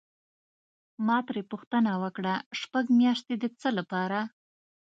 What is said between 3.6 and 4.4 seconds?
لپاره؟